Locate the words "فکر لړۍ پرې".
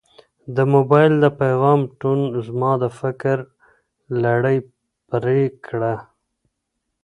2.99-5.41